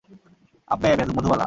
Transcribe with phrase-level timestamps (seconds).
[0.67, 1.39] আব্বে, মোধুবালা!